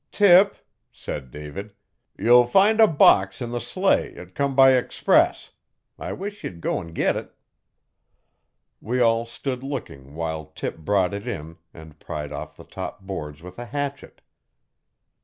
'Tip,' 0.11 0.57
said 0.91 1.29
David, 1.29 1.75
'you'll 2.17 2.47
find 2.47 2.79
a 2.81 2.87
box 2.87 3.39
in 3.39 3.51
the 3.51 3.59
sleigh 3.61 4.15
'at 4.17 4.33
come 4.33 4.55
by 4.55 4.71
express. 4.71 5.51
I 5.99 6.11
wish 6.11 6.43
ye'd 6.43 6.59
go'n 6.59 6.87
git 6.87 7.15
it.' 7.15 7.35
We 8.81 8.99
all 8.99 9.27
stood 9.27 9.61
looking 9.61 10.15
while 10.15 10.45
Tip 10.55 10.79
brought 10.79 11.13
it 11.13 11.27
in 11.27 11.57
and 11.71 11.99
pried 11.99 12.31
off 12.33 12.57
the 12.57 12.63
top 12.63 13.01
boards 13.03 13.43
with 13.43 13.59
a 13.59 13.65
hatchet. 13.67 14.21